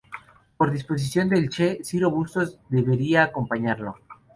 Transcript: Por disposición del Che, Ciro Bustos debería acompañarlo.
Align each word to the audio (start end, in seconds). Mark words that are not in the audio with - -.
Por 0.57 0.71
disposición 0.71 1.29
del 1.29 1.47
Che, 1.49 1.77
Ciro 1.83 2.09
Bustos 2.09 2.57
debería 2.69 3.21
acompañarlo. 3.25 3.97